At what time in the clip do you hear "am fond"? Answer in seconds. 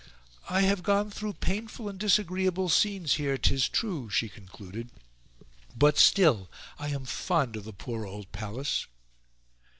6.87-7.55